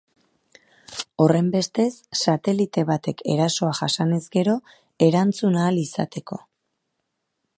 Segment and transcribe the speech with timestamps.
[1.25, 1.89] Horrenbestez,
[2.21, 4.57] satelite batek erasoa jasanez gero,
[5.09, 6.41] erantzun ahal izateko.